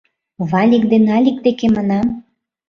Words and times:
Валик 0.51 0.83
ден 0.91 1.03
Алик 1.17 1.37
деке, 1.45 1.65
манам. 1.75 2.07